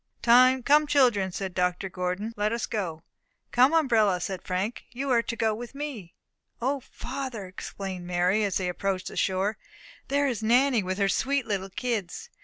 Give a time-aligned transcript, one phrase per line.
[0.23, 1.87] "Come, children," said Dr.
[1.87, 3.03] Gordon, "let us go."
[3.51, 6.15] "Come, umbrella," said Frank, "you are to go with me."
[6.59, 9.59] "O, father," exclaimed Mary, as they approached the shore,
[10.07, 12.31] "there is Nanny with her sweet little kids.